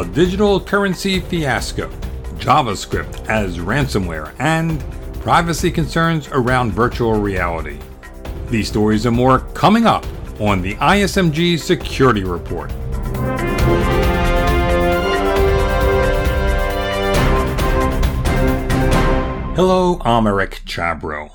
a 0.00 0.04
digital 0.04 0.58
currency 0.58 1.20
fiasco, 1.20 1.88
JavaScript 2.38 3.28
as 3.28 3.58
ransomware, 3.58 4.34
and 4.40 4.82
privacy 5.20 5.70
concerns 5.70 6.26
around 6.32 6.72
virtual 6.72 7.12
reality. 7.12 7.78
These 8.48 8.66
stories 8.66 9.06
and 9.06 9.14
more 9.16 9.38
coming 9.54 9.86
up 9.86 10.04
on 10.40 10.62
the 10.62 10.74
ISMG 10.76 11.60
Security 11.60 12.24
Report. 12.24 12.72
Hello, 19.54 20.00
I'm 20.04 20.26
Eric 20.26 20.62
Chabrow. 20.66 21.30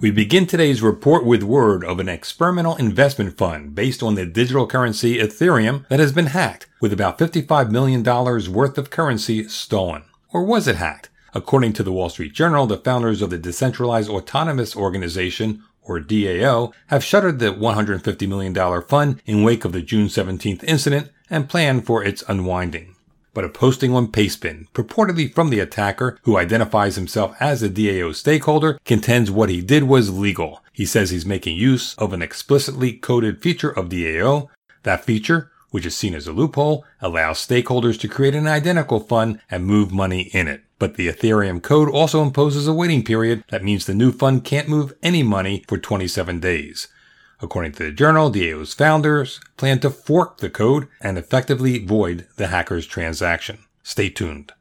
We 0.00 0.12
begin 0.12 0.46
today's 0.46 0.80
report 0.80 1.24
with 1.24 1.42
word 1.42 1.82
of 1.84 1.98
an 1.98 2.08
experimental 2.08 2.76
investment 2.76 3.36
fund 3.36 3.74
based 3.74 4.00
on 4.00 4.14
the 4.14 4.26
digital 4.26 4.64
currency 4.64 5.18
Ethereum 5.18 5.88
that 5.88 5.98
has 5.98 6.12
been 6.12 6.26
hacked, 6.26 6.68
with 6.80 6.92
about 6.92 7.18
$55 7.18 7.72
million 7.72 8.04
worth 8.04 8.78
of 8.78 8.90
currency 8.90 9.48
stolen. 9.48 10.04
Or 10.32 10.44
was 10.44 10.68
it 10.68 10.76
hacked? 10.76 11.08
According 11.34 11.72
to 11.72 11.82
the 11.82 11.90
Wall 11.90 12.10
Street 12.10 12.32
Journal, 12.32 12.68
the 12.68 12.78
founders 12.78 13.22
of 13.22 13.30
the 13.30 13.38
Decentralized 13.38 14.08
Autonomous 14.08 14.76
Organization, 14.76 15.64
or 15.82 15.98
DAO, 15.98 16.72
have 16.86 17.02
shuttered 17.02 17.40
the 17.40 17.52
$150 17.52 18.28
million 18.28 18.82
fund 18.82 19.20
in 19.26 19.42
wake 19.42 19.64
of 19.64 19.72
the 19.72 19.82
June 19.82 20.06
17th 20.06 20.62
incident 20.62 21.10
and 21.28 21.48
plan 21.48 21.80
for 21.82 22.04
its 22.04 22.22
unwinding 22.28 22.94
but 23.38 23.44
a 23.44 23.48
posting 23.48 23.94
on 23.94 24.08
Pastebin, 24.08 24.66
purportedly 24.74 25.32
from 25.32 25.48
the 25.48 25.60
attacker, 25.60 26.18
who 26.22 26.36
identifies 26.36 26.96
himself 26.96 27.36
as 27.38 27.62
a 27.62 27.70
DAO 27.70 28.12
stakeholder, 28.12 28.80
contends 28.84 29.30
what 29.30 29.48
he 29.48 29.60
did 29.60 29.84
was 29.84 30.10
legal. 30.10 30.60
He 30.72 30.84
says 30.84 31.10
he's 31.10 31.24
making 31.24 31.56
use 31.56 31.94
of 31.98 32.12
an 32.12 32.20
explicitly 32.20 32.94
coded 32.94 33.40
feature 33.40 33.70
of 33.70 33.90
DAO. 33.90 34.48
That 34.82 35.04
feature, 35.04 35.52
which 35.70 35.86
is 35.86 35.94
seen 35.94 36.16
as 36.16 36.26
a 36.26 36.32
loophole, 36.32 36.84
allows 37.00 37.38
stakeholders 37.38 37.96
to 38.00 38.08
create 38.08 38.34
an 38.34 38.48
identical 38.48 38.98
fund 38.98 39.38
and 39.48 39.64
move 39.64 39.92
money 39.92 40.22
in 40.32 40.48
it. 40.48 40.64
But 40.80 40.96
the 40.96 41.06
Ethereum 41.06 41.62
code 41.62 41.88
also 41.88 42.24
imposes 42.24 42.66
a 42.66 42.74
waiting 42.74 43.04
period 43.04 43.44
that 43.50 43.62
means 43.62 43.86
the 43.86 43.94
new 43.94 44.10
fund 44.10 44.42
can't 44.42 44.68
move 44.68 44.94
any 45.00 45.22
money 45.22 45.62
for 45.68 45.78
27 45.78 46.40
days. 46.40 46.88
According 47.40 47.72
to 47.72 47.84
the 47.84 47.92
journal, 47.92 48.30
DAO's 48.30 48.74
founders 48.74 49.40
plan 49.56 49.78
to 49.80 49.90
fork 49.90 50.38
the 50.38 50.50
code 50.50 50.88
and 51.00 51.16
effectively 51.16 51.78
void 51.78 52.26
the 52.36 52.48
hacker's 52.48 52.86
transaction. 52.86 53.58
Stay 53.82 54.08
tuned. 54.10 54.52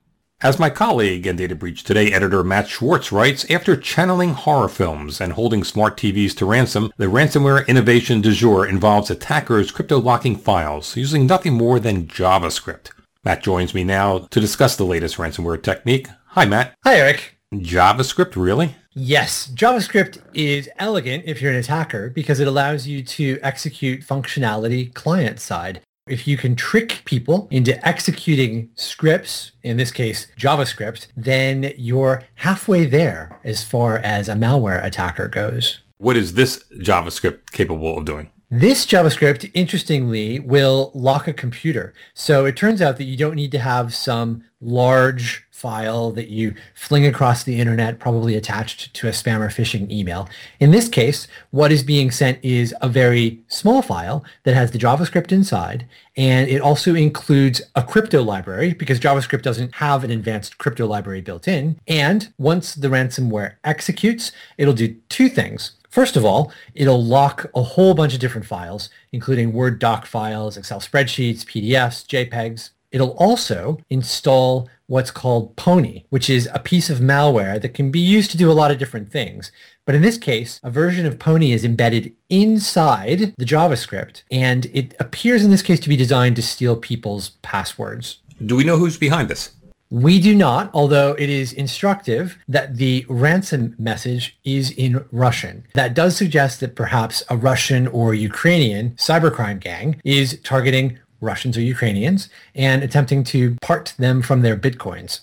As 0.41 0.59
my 0.59 0.69
colleague 0.69 1.25
and 1.25 1.35
Data 1.35 1.55
Breach 1.55 1.83
Today 1.83 2.11
editor 2.11 2.43
Matt 2.43 2.67
Schwartz 2.67 3.11
writes, 3.11 3.49
after 3.49 3.75
channeling 3.75 4.33
horror 4.33 4.69
films 4.69 5.19
and 5.19 5.33
holding 5.33 5.63
smart 5.63 5.97
TVs 5.97 6.35
to 6.37 6.45
ransom, 6.45 6.91
the 6.97 7.05
ransomware 7.05 7.65
innovation 7.67 8.21
du 8.21 8.31
jour 8.31 8.67
involves 8.67 9.09
attackers 9.09 9.71
crypto-locking 9.71 10.35
files 10.35 10.95
using 10.95 11.25
nothing 11.25 11.53
more 11.53 11.79
than 11.79 12.05
JavaScript. 12.05 12.91
Matt 13.23 13.41
joins 13.41 13.73
me 13.73 13.83
now 13.83 14.19
to 14.19 14.39
discuss 14.39 14.75
the 14.75 14.85
latest 14.85 15.17
ransomware 15.17 15.61
technique. 15.61 16.07
Hi, 16.27 16.45
Matt. 16.45 16.75
Hi, 16.83 16.97
Eric. 16.97 17.39
JavaScript, 17.51 18.35
really? 18.35 18.75
Yes, 18.99 19.51
JavaScript 19.53 20.17
is 20.33 20.67
elegant 20.79 21.25
if 21.27 21.39
you're 21.39 21.51
an 21.51 21.59
attacker 21.59 22.09
because 22.09 22.39
it 22.39 22.47
allows 22.47 22.87
you 22.87 23.03
to 23.03 23.37
execute 23.43 24.01
functionality 24.01 24.91
client 24.91 25.39
side. 25.39 25.81
If 26.07 26.27
you 26.27 26.35
can 26.35 26.55
trick 26.55 27.03
people 27.05 27.47
into 27.51 27.87
executing 27.87 28.71
scripts, 28.73 29.51
in 29.61 29.77
this 29.77 29.91
case 29.91 30.25
JavaScript, 30.35 31.09
then 31.15 31.73
you're 31.77 32.23
halfway 32.33 32.87
there 32.87 33.39
as 33.43 33.63
far 33.63 33.99
as 33.99 34.29
a 34.29 34.33
malware 34.33 34.83
attacker 34.83 35.27
goes. 35.27 35.81
What 35.99 36.17
is 36.17 36.33
this 36.33 36.63
JavaScript 36.79 37.51
capable 37.51 37.99
of 37.99 38.05
doing? 38.05 38.31
This 38.49 38.85
JavaScript, 38.85 39.51
interestingly, 39.53 40.39
will 40.39 40.91
lock 40.95 41.27
a 41.27 41.33
computer. 41.33 41.93
So 42.13 42.45
it 42.45 42.55
turns 42.55 42.81
out 42.81 42.95
that 42.95 43.03
you 43.03 43.17
don't 43.17 43.35
need 43.35 43.51
to 43.51 43.59
have 43.59 43.93
some 43.93 44.41
large 44.61 45.45
file 45.51 46.11
that 46.11 46.29
you 46.29 46.53
fling 46.73 47.05
across 47.05 47.43
the 47.43 47.59
internet, 47.59 47.99
probably 47.99 48.35
attached 48.35 48.93
to 48.93 49.07
a 49.07 49.11
spam 49.11 49.41
or 49.41 49.49
phishing 49.49 49.91
email. 49.91 50.29
In 50.61 50.71
this 50.71 50.87
case, 50.87 51.27
what 51.51 51.73
is 51.73 51.83
being 51.83 52.09
sent 52.09 52.39
is 52.41 52.73
a 52.81 52.87
very 52.87 53.41
small 53.49 53.81
file 53.81 54.23
that 54.43 54.55
has 54.55 54.71
the 54.71 54.79
JavaScript 54.79 55.33
inside, 55.33 55.85
and 56.15 56.47
it 56.47 56.61
also 56.61 56.95
includes 56.95 57.61
a 57.75 57.83
crypto 57.83 58.23
library 58.23 58.73
because 58.73 58.99
JavaScript 58.99 59.41
doesn't 59.41 59.75
have 59.75 60.05
an 60.05 60.11
advanced 60.11 60.57
crypto 60.57 60.87
library 60.87 61.21
built 61.21 61.49
in. 61.49 61.79
And 61.85 62.31
once 62.37 62.75
the 62.75 62.87
ransomware 62.87 63.55
executes, 63.65 64.31
it'll 64.57 64.73
do 64.73 64.95
two 65.09 65.27
things. 65.27 65.71
First 65.97 66.15
of 66.15 66.23
all, 66.23 66.51
it'll 66.75 67.03
lock 67.03 67.49
a 67.55 67.63
whole 67.63 67.95
bunch 67.95 68.13
of 68.13 68.19
different 68.19 68.45
files, 68.45 68.91
including 69.11 69.51
Word 69.51 69.79
doc 69.79 70.05
files, 70.05 70.55
Excel 70.55 70.79
spreadsheets, 70.79 71.39
PDFs, 71.39 72.05
JPEGs. 72.05 72.69
It'll 72.91 73.17
also 73.17 73.79
install 73.89 74.69
what's 74.85 75.09
called 75.09 75.55
Pony, 75.55 76.03
which 76.09 76.29
is 76.29 76.47
a 76.53 76.59
piece 76.59 76.91
of 76.91 76.99
malware 76.99 77.59
that 77.59 77.73
can 77.73 77.89
be 77.89 77.99
used 77.99 78.29
to 78.29 78.37
do 78.37 78.51
a 78.51 78.53
lot 78.53 78.69
of 78.69 78.77
different 78.77 79.11
things. 79.11 79.51
But 79.85 79.95
in 79.95 80.03
this 80.03 80.19
case, 80.19 80.59
a 80.61 80.69
version 80.69 81.07
of 81.07 81.17
Pony 81.17 81.51
is 81.51 81.65
embedded 81.65 82.13
inside 82.29 83.33
the 83.35 83.45
JavaScript, 83.45 84.21
and 84.29 84.67
it 84.67 84.93
appears 84.99 85.43
in 85.43 85.49
this 85.49 85.63
case 85.63 85.79
to 85.79 85.89
be 85.89 85.97
designed 85.97 86.35
to 86.35 86.43
steal 86.43 86.75
people's 86.75 87.31
passwords. 87.41 88.19
Do 88.45 88.55
we 88.55 88.63
know 88.63 88.77
who's 88.77 88.97
behind 88.97 89.29
this? 89.29 89.49
We 89.89 90.19
do 90.19 90.35
not, 90.35 90.69
although 90.73 91.13
it 91.13 91.29
is 91.29 91.53
instructive 91.53 92.37
that 92.49 92.75
the 92.75 93.05
ransom 93.07 93.73
message 93.79 94.37
is 94.43 94.71
in 94.71 95.05
Russian. 95.11 95.65
That 95.75 95.93
does 95.93 96.17
suggest 96.17 96.59
that 96.59 96.75
perhaps 96.75 97.23
a 97.29 97.37
Russian 97.37 97.87
or 97.87 98.13
Ukrainian 98.13 98.91
cybercrime 98.91 99.61
gang 99.61 100.01
is 100.03 100.39
targeting 100.43 100.99
Russians 101.21 101.57
or 101.57 101.61
Ukrainians 101.61 102.29
and 102.53 102.83
attempting 102.83 103.23
to 103.25 103.55
part 103.61 103.93
them 103.97 104.21
from 104.21 104.41
their 104.41 104.57
bitcoins. 104.57 105.21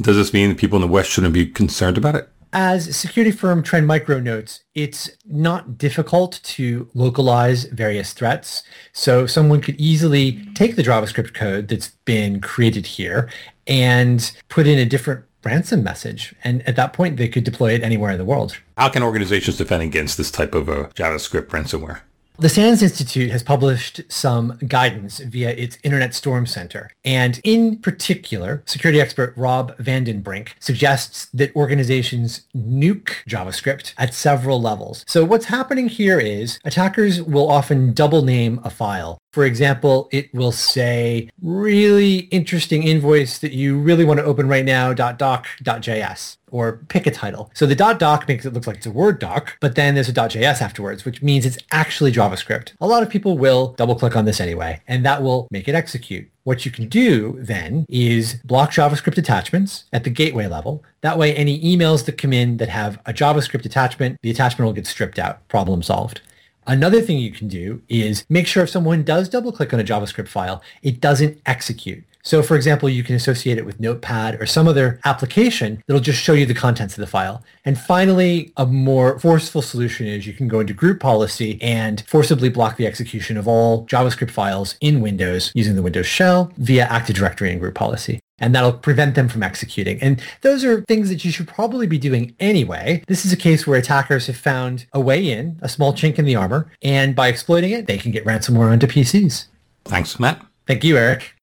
Does 0.00 0.16
this 0.16 0.32
mean 0.32 0.48
that 0.48 0.58
people 0.58 0.76
in 0.76 0.82
the 0.82 0.92
West 0.92 1.10
shouldn't 1.10 1.34
be 1.34 1.46
concerned 1.46 1.98
about 1.98 2.14
it? 2.14 2.28
As 2.56 2.96
security 2.96 3.32
firm 3.32 3.64
Trend 3.64 3.88
Micro 3.88 4.20
notes, 4.20 4.60
it's 4.76 5.10
not 5.26 5.76
difficult 5.76 6.38
to 6.44 6.88
localize 6.94 7.64
various 7.64 8.12
threats. 8.12 8.62
So 8.92 9.26
someone 9.26 9.60
could 9.60 9.74
easily 9.74 10.44
take 10.54 10.76
the 10.76 10.84
JavaScript 10.84 11.34
code 11.34 11.66
that's 11.66 11.88
been 12.04 12.40
created 12.40 12.86
here 12.86 13.28
and 13.66 14.30
put 14.48 14.68
in 14.68 14.78
a 14.78 14.84
different 14.84 15.24
ransom 15.42 15.82
message. 15.82 16.32
And 16.44 16.62
at 16.68 16.76
that 16.76 16.92
point, 16.92 17.16
they 17.16 17.26
could 17.26 17.42
deploy 17.42 17.72
it 17.72 17.82
anywhere 17.82 18.12
in 18.12 18.18
the 18.18 18.24
world. 18.24 18.56
How 18.78 18.88
can 18.88 19.02
organizations 19.02 19.56
defend 19.56 19.82
against 19.82 20.16
this 20.16 20.30
type 20.30 20.54
of 20.54 20.68
uh, 20.68 20.90
JavaScript 20.94 21.48
ransomware? 21.48 22.02
The 22.36 22.48
SANS 22.48 22.82
Institute 22.82 23.30
has 23.30 23.44
published 23.44 24.00
some 24.08 24.58
guidance 24.66 25.20
via 25.20 25.50
its 25.50 25.78
Internet 25.84 26.16
Storm 26.16 26.46
Center. 26.46 26.90
And 27.04 27.40
in 27.44 27.78
particular, 27.78 28.64
security 28.66 29.00
expert 29.00 29.34
Rob 29.36 29.76
Vandenbrink 29.78 30.48
suggests 30.58 31.26
that 31.26 31.54
organizations 31.54 32.42
nuke 32.52 33.24
JavaScript 33.28 33.94
at 33.98 34.14
several 34.14 34.60
levels. 34.60 35.04
So 35.06 35.24
what's 35.24 35.44
happening 35.44 35.88
here 35.88 36.18
is 36.18 36.58
attackers 36.64 37.22
will 37.22 37.48
often 37.48 37.92
double 37.92 38.22
name 38.22 38.60
a 38.64 38.70
file. 38.70 39.18
For 39.32 39.44
example, 39.44 40.08
it 40.10 40.34
will 40.34 40.52
say 40.52 41.30
really 41.40 42.16
interesting 42.32 42.82
invoice 42.82 43.38
that 43.38 43.52
you 43.52 43.78
really 43.78 44.04
want 44.04 44.18
to 44.18 44.26
open 44.26 44.48
right 44.48 44.64
now, 44.64 44.92
.doc.js 44.92 46.36
or 46.54 46.84
pick 46.88 47.04
a 47.04 47.10
title. 47.10 47.50
So 47.52 47.66
the 47.66 47.74
.doc 47.74 48.28
makes 48.28 48.46
it 48.46 48.52
look 48.52 48.68
like 48.68 48.76
it's 48.76 48.86
a 48.86 48.90
Word 48.92 49.18
doc, 49.18 49.56
but 49.58 49.74
then 49.74 49.94
there's 49.94 50.08
a 50.08 50.12
.js 50.12 50.62
afterwards, 50.62 51.04
which 51.04 51.20
means 51.20 51.44
it's 51.44 51.58
actually 51.72 52.12
JavaScript. 52.12 52.74
A 52.80 52.86
lot 52.86 53.02
of 53.02 53.10
people 53.10 53.36
will 53.36 53.72
double 53.72 53.96
click 53.96 54.14
on 54.14 54.24
this 54.24 54.40
anyway, 54.40 54.80
and 54.86 55.04
that 55.04 55.20
will 55.20 55.48
make 55.50 55.66
it 55.66 55.74
execute. 55.74 56.30
What 56.44 56.64
you 56.64 56.70
can 56.70 56.88
do 56.88 57.36
then 57.40 57.86
is 57.88 58.34
block 58.44 58.70
JavaScript 58.70 59.18
attachments 59.18 59.86
at 59.92 60.04
the 60.04 60.10
gateway 60.10 60.46
level. 60.46 60.84
That 61.00 61.18
way, 61.18 61.34
any 61.34 61.60
emails 61.60 62.04
that 62.04 62.18
come 62.18 62.32
in 62.32 62.58
that 62.58 62.68
have 62.68 63.00
a 63.04 63.12
JavaScript 63.12 63.64
attachment, 63.64 64.18
the 64.22 64.30
attachment 64.30 64.66
will 64.66 64.74
get 64.74 64.86
stripped 64.86 65.18
out. 65.18 65.46
Problem 65.48 65.82
solved. 65.82 66.20
Another 66.68 67.00
thing 67.00 67.18
you 67.18 67.32
can 67.32 67.48
do 67.48 67.82
is 67.88 68.24
make 68.28 68.46
sure 68.46 68.62
if 68.62 68.70
someone 68.70 69.02
does 69.02 69.28
double 69.28 69.50
click 69.50 69.74
on 69.74 69.80
a 69.80 69.84
JavaScript 69.84 70.28
file, 70.28 70.62
it 70.82 71.00
doesn't 71.00 71.40
execute. 71.46 72.04
So 72.24 72.42
for 72.42 72.56
example, 72.56 72.88
you 72.88 73.04
can 73.04 73.14
associate 73.14 73.58
it 73.58 73.66
with 73.66 73.80
Notepad 73.80 74.40
or 74.40 74.46
some 74.46 74.66
other 74.66 74.98
application 75.04 75.82
that'll 75.86 76.00
just 76.00 76.22
show 76.22 76.32
you 76.32 76.46
the 76.46 76.54
contents 76.54 76.94
of 76.94 77.00
the 77.00 77.06
file. 77.06 77.42
And 77.64 77.78
finally, 77.78 78.52
a 78.56 78.66
more 78.66 79.18
forceful 79.18 79.62
solution 79.62 80.06
is 80.06 80.26
you 80.26 80.32
can 80.32 80.48
go 80.48 80.60
into 80.60 80.72
group 80.72 81.00
policy 81.00 81.60
and 81.60 82.02
forcibly 82.06 82.48
block 82.48 82.76
the 82.76 82.86
execution 82.86 83.36
of 83.36 83.46
all 83.46 83.86
JavaScript 83.86 84.30
files 84.30 84.76
in 84.80 85.00
Windows 85.00 85.52
using 85.54 85.76
the 85.76 85.82
Windows 85.82 86.06
shell 86.06 86.50
via 86.56 86.84
Active 86.84 87.16
Directory 87.16 87.50
and 87.50 87.60
group 87.60 87.74
policy 87.74 88.20
and 88.38 88.54
that'll 88.54 88.72
prevent 88.72 89.14
them 89.14 89.28
from 89.28 89.42
executing. 89.42 90.00
And 90.02 90.20
those 90.40 90.64
are 90.64 90.82
things 90.82 91.08
that 91.08 91.24
you 91.24 91.30
should 91.30 91.46
probably 91.46 91.86
be 91.86 91.98
doing 91.98 92.34
anyway. 92.40 93.02
This 93.06 93.24
is 93.24 93.32
a 93.32 93.36
case 93.36 93.66
where 93.66 93.78
attackers 93.78 94.26
have 94.26 94.36
found 94.36 94.86
a 94.92 95.00
way 95.00 95.30
in, 95.30 95.58
a 95.62 95.68
small 95.68 95.92
chink 95.92 96.18
in 96.18 96.24
the 96.24 96.34
armor, 96.34 96.70
and 96.82 97.14
by 97.14 97.28
exploiting 97.28 97.70
it, 97.70 97.86
they 97.86 97.98
can 97.98 98.10
get 98.10 98.24
ransomware 98.24 98.72
onto 98.72 98.86
PCs. 98.86 99.46
Thanks, 99.84 100.18
Matt. 100.18 100.44
Thank 100.66 100.82
you, 100.82 100.96
Eric. 100.96 101.34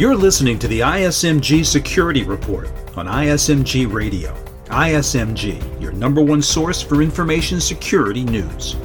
You're 0.00 0.16
listening 0.16 0.58
to 0.60 0.66
the 0.66 0.80
ISMG 0.80 1.62
Security 1.62 2.22
Report 2.22 2.68
on 2.96 3.06
ISMG 3.06 3.92
Radio. 3.92 4.34
ISMG, 4.68 5.78
your 5.78 5.92
number 5.92 6.22
one 6.22 6.40
source 6.40 6.80
for 6.80 7.02
information 7.02 7.60
security 7.60 8.24
news. 8.24 8.76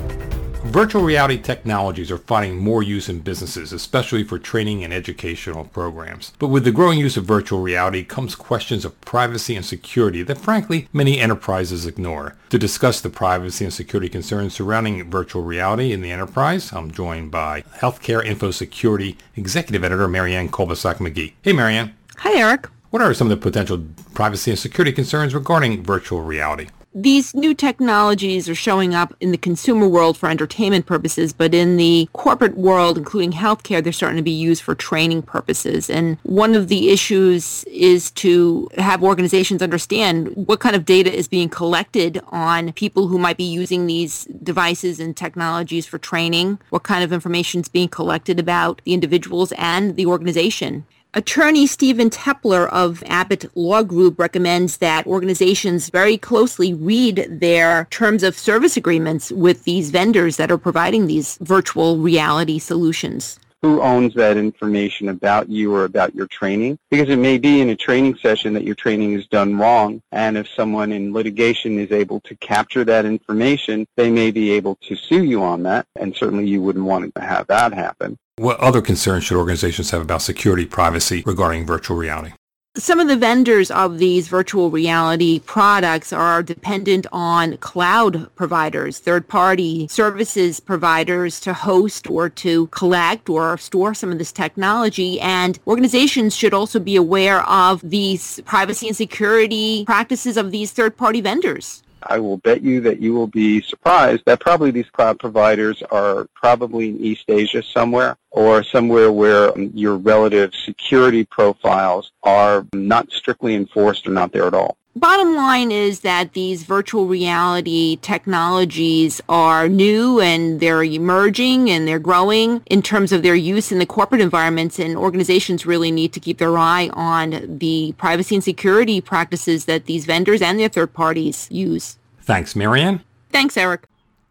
Virtual 0.65 1.03
reality 1.03 1.37
technologies 1.37 2.11
are 2.11 2.17
finding 2.17 2.57
more 2.57 2.83
use 2.83 3.07
in 3.07 3.19
businesses, 3.19 3.71
especially 3.71 4.25
for 4.25 4.37
training 4.37 4.83
and 4.83 4.93
educational 4.93 5.63
programs. 5.63 6.33
But 6.37 6.49
with 6.49 6.65
the 6.65 6.71
growing 6.71 6.99
use 6.99 7.15
of 7.15 7.23
virtual 7.23 7.61
reality 7.61 8.03
comes 8.03 8.35
questions 8.35 8.83
of 8.83 8.99
privacy 8.99 9.55
and 9.55 9.65
security 9.65 10.21
that 10.23 10.37
frankly 10.37 10.89
many 10.91 11.19
enterprises 11.19 11.85
ignore. 11.85 12.35
To 12.49 12.59
discuss 12.59 12.99
the 12.99 13.09
privacy 13.09 13.63
and 13.63 13.73
security 13.73 14.09
concerns 14.09 14.53
surrounding 14.53 15.09
virtual 15.09 15.43
reality 15.43 15.93
in 15.93 16.01
the 16.01 16.11
enterprise, 16.11 16.73
I'm 16.73 16.91
joined 16.91 17.31
by 17.31 17.61
Healthcare 17.79 18.25
Info 18.25 18.51
Security 18.51 19.17
Executive 19.37 19.83
Editor 19.83 20.09
Marianne 20.09 20.49
Kolbasuk 20.49 20.95
McGee. 20.95 21.33
Hey 21.41 21.53
Marianne. 21.53 21.95
Hi 22.17 22.37
Eric. 22.37 22.67
What 22.89 23.01
are 23.01 23.13
some 23.13 23.31
of 23.31 23.39
the 23.39 23.43
potential 23.43 23.85
privacy 24.13 24.51
and 24.51 24.59
security 24.59 24.91
concerns 24.91 25.33
regarding 25.33 25.83
virtual 25.83 26.21
reality? 26.21 26.67
These 26.95 27.35
new 27.35 27.53
technologies 27.53 28.47
are 28.47 28.55
showing 28.55 28.95
up 28.95 29.13
in 29.19 29.31
the 29.31 29.37
consumer 29.37 29.87
world 29.87 30.17
for 30.17 30.29
entertainment 30.29 30.85
purposes, 30.85 31.33
but 31.33 31.53
in 31.53 31.75
the 31.75 32.07
corporate 32.13 32.55
world, 32.57 32.97
including 32.97 33.33
healthcare, 33.33 33.83
they're 33.83 33.91
starting 33.91 34.15
to 34.15 34.23
be 34.23 34.31
used 34.31 34.63
for 34.63 34.73
training 34.73 35.21
purposes. 35.21 35.89
And 35.89 36.17
one 36.23 36.55
of 36.55 36.69
the 36.69 36.89
issues 36.89 37.65
is 37.65 38.11
to 38.11 38.69
have 38.77 39.03
organizations 39.03 39.61
understand 39.61 40.29
what 40.47 40.61
kind 40.61 40.75
of 40.75 40.85
data 40.85 41.13
is 41.13 41.27
being 41.27 41.49
collected 41.49 42.21
on 42.29 42.71
people 42.71 43.07
who 43.07 43.19
might 43.19 43.37
be 43.37 43.43
using 43.43 43.87
these 43.87 44.23
devices 44.41 45.01
and 45.01 45.17
technologies 45.17 45.85
for 45.85 45.97
training, 45.97 46.59
what 46.69 46.83
kind 46.83 47.03
of 47.03 47.11
information 47.11 47.59
is 47.59 47.67
being 47.67 47.89
collected 47.89 48.39
about 48.39 48.81
the 48.85 48.93
individuals 48.93 49.51
and 49.57 49.97
the 49.97 50.05
organization. 50.05 50.85
Attorney 51.17 51.65
Steven 51.65 52.09
Teppler 52.09 52.67
of 52.71 53.01
Abbott 53.05 53.49
Law 53.55 53.83
Group 53.83 54.19
recommends 54.19 54.77
that 54.77 55.07
organizations 55.07 55.89
very 55.89 56.17
closely 56.17 56.73
read 56.73 57.25
their 57.29 57.87
terms 57.89 58.21
of 58.21 58.37
service 58.37 58.75
agreements 58.75 59.31
with 59.31 59.63
these 59.63 59.91
vendors 59.91 60.35
that 60.35 60.51
are 60.51 60.57
providing 60.57 61.07
these 61.07 61.37
virtual 61.39 61.97
reality 61.99 62.59
solutions. 62.59 63.39
Who 63.61 63.81
owns 63.81 64.13
that 64.15 64.35
information 64.35 65.07
about 65.07 65.47
you 65.47 65.73
or 65.73 65.85
about 65.85 66.13
your 66.13 66.27
training? 66.27 66.77
Because 66.91 67.07
it 67.07 67.15
may 67.17 67.37
be 67.37 67.61
in 67.61 67.69
a 67.69 67.77
training 67.77 68.17
session 68.17 68.53
that 68.53 68.65
your 68.65 68.75
training 68.75 69.13
is 69.13 69.25
done 69.27 69.57
wrong 69.57 70.01
and 70.11 70.37
if 70.37 70.49
someone 70.49 70.91
in 70.91 71.13
litigation 71.13 71.79
is 71.79 71.93
able 71.93 72.19
to 72.25 72.35
capture 72.35 72.83
that 72.83 73.05
information 73.05 73.87
they 73.95 74.11
may 74.11 74.31
be 74.31 74.51
able 74.51 74.75
to 74.81 74.97
sue 74.97 75.23
you 75.23 75.41
on 75.41 75.63
that 75.63 75.87
and 75.95 76.13
certainly 76.13 76.45
you 76.45 76.61
wouldn't 76.61 76.83
want 76.83 77.15
to 77.15 77.21
have 77.21 77.47
that 77.47 77.73
happen 77.73 78.17
what 78.37 78.59
other 78.59 78.81
concerns 78.81 79.23
should 79.23 79.37
organizations 79.37 79.91
have 79.91 80.01
about 80.01 80.21
security 80.21 80.65
privacy 80.65 81.23
regarding 81.25 81.65
virtual 81.65 81.97
reality? 81.97 82.33
Some 82.77 82.99
of 82.99 83.07
the 83.07 83.15
vendors 83.15 83.71
of 83.71 83.99
these 83.99 84.27
virtual 84.27 84.69
reality 84.69 85.39
products 85.39 86.11
are 86.11 86.43
dependent 86.43 87.07
on 87.13 87.55
cloud 87.57 88.29
providers, 88.35 88.99
third-party 88.99 89.87
services 89.87 90.59
providers 90.59 91.39
to 91.39 91.53
host 91.53 92.09
or 92.09 92.27
to 92.31 92.67
collect 92.67 93.29
or 93.29 93.57
store 93.57 93.93
some 93.93 94.11
of 94.11 94.17
this 94.17 94.33
technology. 94.33 95.21
And 95.21 95.57
organizations 95.65 96.35
should 96.35 96.53
also 96.53 96.79
be 96.79 96.97
aware 96.97 97.43
of 97.43 97.79
these 97.89 98.41
privacy 98.43 98.87
and 98.87 98.97
security 98.97 99.85
practices 99.85 100.35
of 100.35 100.51
these 100.51 100.73
third-party 100.73 101.21
vendors. 101.21 101.81
I 102.07 102.19
will 102.19 102.37
bet 102.37 102.61
you 102.61 102.81
that 102.81 103.01
you 103.01 103.13
will 103.13 103.27
be 103.27 103.61
surprised 103.61 104.23
that 104.25 104.39
probably 104.39 104.71
these 104.71 104.89
cloud 104.89 105.19
providers 105.19 105.81
are 105.91 106.27
probably 106.35 106.89
in 106.89 106.99
East 106.99 107.25
Asia 107.27 107.63
somewhere 107.63 108.17
or 108.31 108.63
somewhere 108.63 109.11
where 109.11 109.51
um, 109.51 109.71
your 109.73 109.97
relative 109.97 110.53
security 110.53 111.23
profiles 111.25 112.11
are 112.23 112.65
not 112.73 113.11
strictly 113.11 113.55
enforced 113.55 114.07
or 114.07 114.11
not 114.11 114.31
there 114.31 114.45
at 114.45 114.53
all. 114.53 114.77
Bottom 114.97 115.35
line 115.35 115.73
is 115.73 115.99
that 116.01 116.31
these 116.31 116.63
virtual 116.63 117.05
reality 117.05 117.97
technologies 117.97 119.19
are 119.27 119.67
new 119.67 120.21
and 120.21 120.61
they're 120.61 120.85
emerging 120.85 121.69
and 121.69 121.85
they're 121.85 121.99
growing 121.99 122.61
in 122.67 122.81
terms 122.81 123.11
of 123.11 123.21
their 123.21 123.35
use 123.35 123.73
in 123.73 123.79
the 123.79 123.85
corporate 123.85 124.21
environments 124.21 124.79
and 124.79 124.95
organizations 124.95 125.65
really 125.65 125.91
need 125.91 126.13
to 126.13 126.21
keep 126.21 126.37
their 126.37 126.57
eye 126.57 126.89
on 126.93 127.57
the 127.57 127.93
privacy 127.97 128.35
and 128.35 128.43
security 128.43 129.01
practices 129.01 129.65
that 129.65 129.85
these 129.85 130.05
vendors 130.05 130.41
and 130.41 130.57
their 130.57 130.69
third 130.69 130.93
parties 130.93 131.49
use. 131.51 131.97
Thanks, 132.21 132.55
Marianne. 132.55 133.03
Thanks, 133.31 133.57
Eric. 133.57 133.87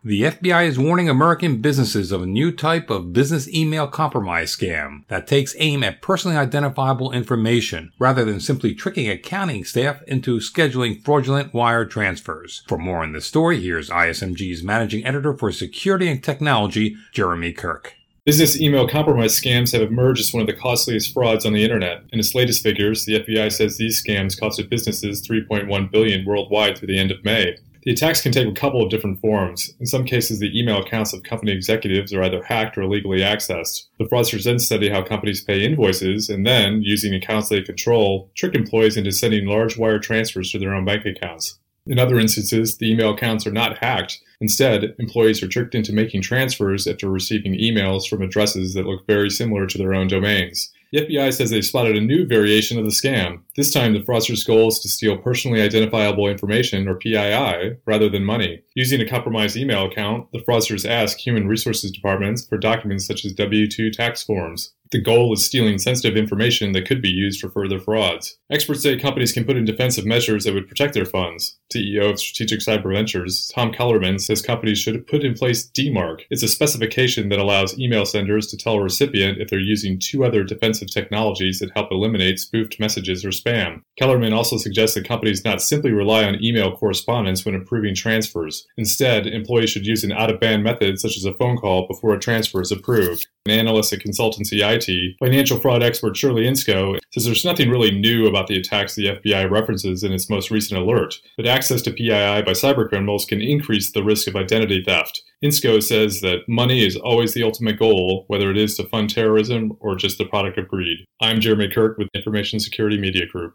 The 0.07 0.25
FBI 0.25 0.67
is 0.67 0.79
warning 0.79 1.09
American 1.09 1.63
businesses 1.63 2.13
of 2.13 2.21
a 2.21 2.27
new 2.27 2.53
type 2.53 2.91
of 2.91 3.15
business 3.15 3.49
email 3.49 3.89
compromise 3.89 4.55
scam 4.55 5.09
that 5.09 5.27
takes 5.27 5.57
aim 5.59 5.83
at 5.83 6.03
personally 6.03 6.37
identifiable 6.37 7.11
information 7.11 7.91
rather 7.99 8.23
than 8.23 8.39
simply 8.39 8.75
tricking 8.75 9.09
accounting 9.09 9.65
staff 9.65 10.03
into 10.03 10.41
scheduling 10.41 11.03
fraudulent 11.03 11.55
wire 11.55 11.87
transfers. 11.87 12.65
For 12.69 12.77
more 12.77 13.03
on 13.03 13.13
this 13.13 13.25
story, 13.25 13.63
here's 13.63 13.89
ISMG's 13.89 14.63
managing 14.63 15.07
editor 15.07 15.33
for 15.33 15.51
security 15.51 16.09
and 16.09 16.23
technology, 16.23 16.99
Jeremy 17.13 17.55
Kirk. 17.55 17.95
Business 18.27 18.61
email 18.61 18.87
compromise 18.87 19.41
scams 19.41 19.73
have 19.73 19.81
emerged 19.81 20.21
as 20.21 20.35
one 20.35 20.43
of 20.43 20.47
the 20.47 20.53
costliest 20.53 21.15
frauds 21.15 21.47
on 21.47 21.55
the 21.55 21.65
internet. 21.65 22.03
In 22.13 22.19
its 22.19 22.35
latest 22.35 22.63
figures, 22.63 23.07
the 23.07 23.21
FBI 23.21 23.51
says 23.51 23.79
these 23.79 24.05
scams 24.05 24.39
costed 24.39 24.69
businesses 24.69 25.27
3.1 25.27 25.91
billion 25.91 26.27
worldwide 26.27 26.77
through 26.77 26.89
the 26.89 26.99
end 26.99 27.11
of 27.11 27.25
May. 27.25 27.57
The 27.85 27.93
attacks 27.93 28.23
can 28.23 28.33
take 28.33 28.49
a 28.49 28.53
couple 28.53 28.83
of 28.83 28.89
different 28.89 29.21
forms. 29.21 29.75
In 29.79 29.85
some 29.85 30.05
cases, 30.05 30.39
the 30.39 30.59
email 30.59 30.79
accounts 30.79 31.13
of 31.13 31.23
company 31.23 31.53
executives 31.53 32.15
are 32.15 32.23
either 32.23 32.43
hacked 32.43 32.79
or 32.79 32.83
illegally 32.83 33.19
accessed. 33.19 33.85
The 33.99 34.07
fraudsters 34.07 34.45
then 34.45 34.59
study 34.59 34.89
how 34.89 35.03
companies 35.03 35.45
pay 35.45 35.63
invoices 35.63 36.31
and 36.31 36.47
then, 36.47 36.81
using 36.81 37.15
accounts 37.15 37.51
they 37.51 37.61
control, 37.61 38.31
trick 38.35 38.55
employees 38.55 38.97
into 38.97 39.13
sending 39.13 39.47
large 39.47 39.77
wire 39.77 39.99
transfers 39.99 40.51
to 40.53 40.59
their 40.59 40.75
own 40.75 40.87
bank 40.87 41.05
accounts. 41.05 41.59
In 41.87 41.99
other 41.99 42.19
instances, 42.19 42.79
the 42.79 42.91
email 42.91 43.11
accounts 43.11 43.47
are 43.47 43.53
not 43.53 43.77
hacked. 43.77 44.19
Instead, 44.41 44.95
employees 44.99 45.43
are 45.43 45.49
tricked 45.49 45.75
into 45.75 45.93
making 45.93 46.23
transfers 46.23 46.87
after 46.87 47.11
receiving 47.11 47.53
emails 47.53 48.09
from 48.09 48.23
addresses 48.23 48.73
that 48.73 48.87
look 48.87 49.07
very 49.07 49.29
similar 49.29 49.67
to 49.67 49.77
their 49.77 49.93
own 49.93 50.09
domains. 50.09 50.73
The 50.95 51.01
FBI 51.07 51.35
says 51.35 51.51
they've 51.51 51.65
spotted 51.65 51.97
a 51.97 52.01
new 52.01 52.25
variation 52.25 52.79
of 52.79 52.85
the 52.85 52.93
scam. 52.93 53.41
This 53.57 53.73
time, 53.73 53.95
the 53.95 54.05
fraudster's 54.05 54.45
goal 54.45 54.69
is 54.69 54.79
to 54.79 54.89
steal 54.89 55.19
personally 55.19 55.61
identifiable 55.61 56.29
information, 56.29 56.87
or 56.87 56.95
PII, 56.95 57.79
rather 57.85 58.09
than 58.09 58.25
money. 58.25 58.63
Using 58.77 59.01
a 59.01 59.09
compromised 59.09 59.57
email 59.57 59.87
account, 59.87 60.31
the 60.31 60.39
fraudsters 60.39 60.89
ask 60.89 61.19
human 61.19 61.49
resources 61.49 61.91
departments 61.91 62.47
for 62.47 62.59
documents 62.59 63.09
such 63.09 63.25
as 63.25 63.33
W 63.33 63.69
2 63.69 63.91
tax 63.91 64.23
forms. 64.23 64.73
The 64.95 65.01
goal 65.01 65.33
is 65.33 65.45
stealing 65.45 65.79
sensitive 65.79 66.17
information 66.17 66.71
that 66.71 66.87
could 66.87 67.03
be 67.03 67.09
used 67.09 67.41
for 67.41 67.51
further 67.51 67.81
frauds. 67.81 68.39
Experts 68.49 68.85
say 68.85 68.97
companies 68.97 69.33
can 69.33 69.45
put 69.45 69.57
in 69.57 69.65
defensive 69.65 70.07
measures 70.07 70.45
that 70.45 70.55
would 70.55 70.69
protect 70.69 70.95
their 70.95 71.05
funds. 71.05 71.59
CEO 71.75 72.13
of 72.13 72.21
Strategic 72.21 72.61
Cyber 72.61 72.95
Ventures, 72.95 73.51
Tom 73.53 73.73
Kellermann, 73.73 74.21
says 74.21 74.41
companies 74.41 74.79
should 74.79 75.05
put 75.09 75.25
in 75.25 75.35
place 75.35 75.69
DMARC. 75.69 76.21
It's 76.31 76.45
a 76.45 76.49
specification 76.49 77.29
that 77.31 77.41
allows 77.41 77.77
email 77.77 78.07
senders 78.07 78.47
to 78.47 78.57
tell 78.57 78.75
a 78.75 78.83
recipient 78.85 79.41
if 79.41 79.51
they're 79.51 79.59
using 79.59 79.99
two 79.99 80.25
other 80.25 80.45
defensive 80.45 80.89
technologies 80.93 81.59
that 81.59 81.73
help 81.75 81.91
eliminate 81.91 82.39
spoofed 82.39 82.79
messages 82.79 83.25
or 83.25 83.31
spam. 83.31 83.83
Kellermann 84.01 84.35
also 84.35 84.57
suggests 84.57 84.97
that 84.97 85.07
companies 85.07 85.45
not 85.45 85.63
simply 85.63 85.93
rely 85.93 86.25
on 86.25 86.43
email 86.43 86.77
correspondence 86.77 87.45
when 87.45 87.55
approving 87.55 87.95
transfers. 87.95 88.67
Instead, 88.77 89.27
employees 89.27 89.71
should 89.71 89.87
use 89.87 90.03
an 90.03 90.11
out-of-band 90.11 90.65
method 90.65 90.99
such 90.99 91.17
as 91.17 91.25
a 91.25 91.35
phone 91.35 91.57
call 91.57 91.87
before 91.87 92.13
a 92.13 92.19
transfer 92.19 92.61
is 92.61 92.73
approved. 92.73 93.29
An 93.47 93.53
analyst 93.53 93.93
at 93.93 94.01
Consultancy 94.01 94.61
Aite, 94.63 95.17
financial 95.19 95.61
fraud 95.61 95.83
expert 95.83 96.17
Shirley 96.17 96.45
Inscoe 96.45 96.99
says 97.13 97.25
there's 97.25 97.45
nothing 97.45 97.71
really 97.71 97.93
new 97.93 98.27
about 98.27 98.49
the 98.49 98.57
attacks 98.57 98.95
the 98.95 99.17
FBI 99.17 99.49
references 99.49 100.03
in 100.03 100.13
its 100.13 100.29
most 100.29 100.51
recent 100.51 100.81
alert, 100.81 101.15
but 101.37 101.47
access 101.47 101.83
to 101.83 101.93
PII 101.93 102.43
by 102.43 102.53
cybercriminals 102.53 103.29
can 103.29 103.41
increase 103.41 103.93
the 103.93 104.03
risk 104.03 104.27
of 104.27 104.35
identity 104.35 104.83
theft. 104.83 105.23
Inscoe 105.43 105.81
says 105.81 106.21
that 106.23 106.49
money 106.49 106.85
is 106.85 106.97
always 106.97 107.35
the 107.35 107.43
ultimate 107.43 107.79
goal, 107.79 108.25
whether 108.29 108.51
it 108.51 108.57
is 108.57 108.77
to 108.77 108.89
fund 108.89 109.11
terrorism 109.11 109.77
or 109.79 109.95
just 109.95 110.17
the 110.19 110.25
product 110.25 110.59
of 110.59 110.67
greed. 110.67 111.05
I'm 111.21 111.41
Jeremy 111.41 111.69
Kirk 111.69 111.99
with 111.99 112.09
Information 112.15 112.59
Security 112.59 112.99
Media 112.99 113.27
Group. 113.27 113.55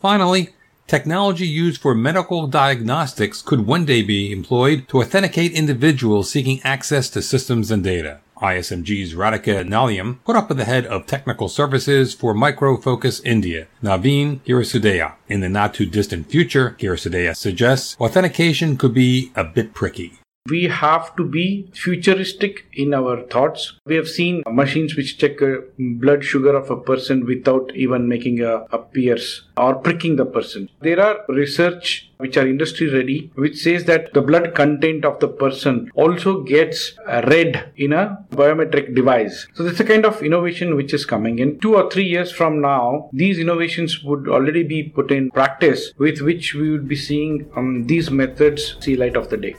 Finally, 0.00 0.48
technology 0.86 1.46
used 1.46 1.78
for 1.78 1.94
medical 1.94 2.46
diagnostics 2.46 3.42
could 3.42 3.66
one 3.66 3.84
day 3.84 4.00
be 4.00 4.32
employed 4.32 4.88
to 4.88 4.98
authenticate 5.02 5.52
individuals 5.52 6.30
seeking 6.30 6.58
access 6.64 7.10
to 7.10 7.20
systems 7.20 7.70
and 7.70 7.84
data. 7.84 8.18
ISMG's 8.38 9.12
Radhika 9.12 9.62
Nallayam 9.62 10.16
put 10.24 10.36
up 10.36 10.48
with 10.48 10.56
the 10.56 10.64
head 10.64 10.86
of 10.86 11.04
technical 11.04 11.50
services 11.50 12.14
for 12.14 12.32
Micro 12.32 12.78
Focus 12.78 13.20
India, 13.20 13.66
Naveen 13.82 14.40
Hirasudaya. 14.46 15.12
In 15.28 15.40
the 15.40 15.50
not 15.50 15.74
too 15.74 15.84
distant 15.84 16.30
future, 16.30 16.76
Hirasudaya 16.78 17.36
suggests 17.36 17.94
authentication 18.00 18.78
could 18.78 18.94
be 18.94 19.30
a 19.36 19.44
bit 19.44 19.74
tricky 19.74 20.20
we 20.50 20.64
have 20.64 21.14
to 21.16 21.24
be 21.24 21.68
futuristic 21.72 22.66
in 22.72 22.92
our 22.94 23.22
thoughts. 23.22 23.74
We 23.86 23.96
have 23.96 24.08
seen 24.08 24.42
machines 24.50 24.96
which 24.96 25.18
check 25.18 25.40
a 25.40 25.62
blood 25.78 26.24
sugar 26.24 26.56
of 26.56 26.70
a 26.70 26.76
person 26.76 27.24
without 27.24 27.74
even 27.74 28.08
making 28.08 28.40
a, 28.40 28.66
a 28.72 28.78
pierce 28.78 29.42
or 29.56 29.74
pricking 29.74 30.16
the 30.16 30.26
person. 30.26 30.68
There 30.80 31.00
are 31.00 31.24
research 31.28 32.10
which 32.18 32.36
are 32.36 32.46
industry 32.46 32.92
ready 32.92 33.30
which 33.34 33.56
says 33.56 33.84
that 33.84 34.12
the 34.12 34.20
blood 34.20 34.54
content 34.54 35.04
of 35.04 35.20
the 35.20 35.28
person 35.28 35.90
also 35.94 36.42
gets 36.42 36.92
read 37.06 37.72
in 37.76 37.92
a 37.92 38.18
biometric 38.30 38.94
device. 38.94 39.46
So 39.54 39.64
that's 39.64 39.80
a 39.80 39.84
kind 39.84 40.04
of 40.04 40.22
innovation 40.22 40.76
which 40.76 40.92
is 40.92 41.06
coming 41.06 41.38
in. 41.38 41.58
Two 41.60 41.76
or 41.76 41.90
three 41.90 42.04
years 42.04 42.30
from 42.30 42.60
now, 42.60 43.08
these 43.12 43.38
innovations 43.38 44.02
would 44.02 44.28
already 44.28 44.62
be 44.62 44.82
put 44.82 45.10
in 45.10 45.30
practice 45.30 45.92
with 45.96 46.20
which 46.20 46.54
we 46.54 46.70
would 46.70 46.88
be 46.88 46.96
seeing 46.96 47.50
um, 47.56 47.86
these 47.86 48.10
methods 48.10 48.76
see 48.80 48.96
light 48.96 49.16
of 49.16 49.30
the 49.30 49.36
day. 49.36 49.56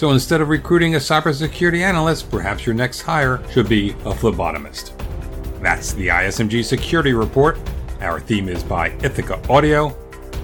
So 0.00 0.12
instead 0.12 0.40
of 0.40 0.48
recruiting 0.48 0.94
a 0.94 0.98
cybersecurity 0.98 1.82
analyst, 1.82 2.30
perhaps 2.30 2.64
your 2.64 2.74
next 2.74 3.02
hire 3.02 3.38
should 3.50 3.68
be 3.68 3.90
a 3.90 4.14
phlebotomist. 4.14 4.96
That's 5.60 5.92
the 5.92 6.08
ISMG 6.08 6.64
Security 6.64 7.12
Report. 7.12 7.58
Our 8.00 8.18
theme 8.18 8.48
is 8.48 8.64
by 8.64 8.92
Ithaca 9.02 9.38
Audio. 9.52 9.94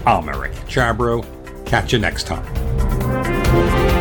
I'm 0.05 0.29
Eric 0.29 0.53
Chabrow. 0.69 1.25
Catch 1.65 1.95
you 1.95 1.99
next 1.99 2.25
time. 2.27 3.96